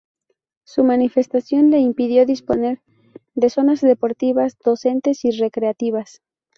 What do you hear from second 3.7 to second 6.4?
deportivas, docentes y recreativas.